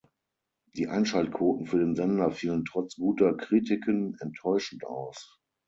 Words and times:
Die 0.73 0.87
Einschaltquoten 0.87 1.67
für 1.67 1.77
den 1.77 1.95
Sender 1.95 2.31
fielen 2.31 2.65
trotz 2.65 2.95
guter 2.95 3.37
Kritiken 3.37 4.17
enttäuschend 4.19 4.83
aus. 4.83 5.39